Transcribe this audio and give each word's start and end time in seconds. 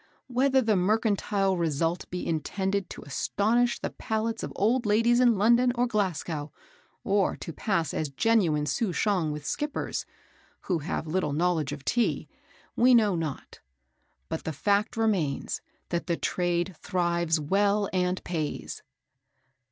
Whether 0.25 0.63
the 0.63 0.75
mercantile 0.75 1.55
result 1.55 2.09
be 2.09 2.25
intended 2.25 2.89
to 2.89 3.03
astonish 3.03 3.77
the 3.77 3.91
palates 3.91 4.41
of 4.41 4.51
old 4.55 4.87
ladies 4.87 5.19
in 5.19 5.37
London 5.37 5.71
or 5.75 5.85
Glasgow, 5.85 6.51
or 7.03 7.35
to 7.37 7.53
pass 7.53 7.93
as 7.93 8.09
genuine 8.09 8.65
Souchong 8.65 9.31
with 9.31 9.45
skippers, 9.45 10.07
who 10.61 10.79
have 10.79 11.05
little 11.05 11.33
knowledge 11.33 11.71
of 11.71 11.85
Tea, 11.85 12.27
we 12.75 12.95
know 12.95 13.13
not; 13.15 13.59
but 14.27 14.43
the 14.43 14.53
fact 14.53 14.97
remains, 14.97 15.61
that 15.89 16.07
the 16.07 16.17
trade 16.17 16.75
thrives 16.81 17.39
well 17.39 17.87
and 17.93 18.23
pays. 18.23 18.81